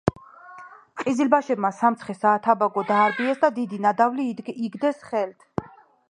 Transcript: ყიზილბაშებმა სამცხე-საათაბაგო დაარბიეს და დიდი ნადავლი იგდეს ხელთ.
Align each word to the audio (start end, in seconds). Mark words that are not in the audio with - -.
ყიზილბაშებმა 1.01 1.69
სამცხე-საათაბაგო 1.79 2.83
დაარბიეს 2.91 3.43
და 3.43 3.51
დიდი 3.59 3.79
ნადავლი 3.83 4.25
იგდეს 4.69 5.05
ხელთ. 5.11 5.69